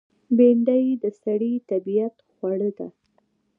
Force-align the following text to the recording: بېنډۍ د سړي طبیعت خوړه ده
بېنډۍ 0.37 0.85
د 1.03 1.05
سړي 1.21 1.53
طبیعت 1.69 2.15
خوړه 2.33 2.69
ده 2.77 2.87